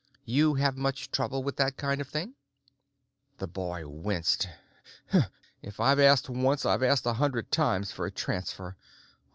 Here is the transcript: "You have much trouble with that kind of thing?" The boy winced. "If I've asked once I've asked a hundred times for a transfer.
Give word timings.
"You 0.25 0.55
have 0.55 0.77
much 0.77 1.11
trouble 1.11 1.43
with 1.43 1.57
that 1.57 1.77
kind 1.77 2.01
of 2.01 2.07
thing?" 2.07 2.33
The 3.37 3.45
boy 3.45 3.87
winced. 3.87 4.49
"If 5.61 5.79
I've 5.79 5.99
asked 5.99 6.27
once 6.27 6.65
I've 6.65 6.81
asked 6.81 7.05
a 7.05 7.13
hundred 7.13 7.51
times 7.51 7.91
for 7.91 8.07
a 8.07 8.11
transfer. 8.11 8.77